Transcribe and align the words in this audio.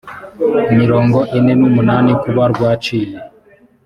mirongo 0.79 1.19
ine 1.37 1.53
n 1.59 1.61
umunani 1.69 2.11
kuba 2.21 2.43
rwaciye 2.53 3.11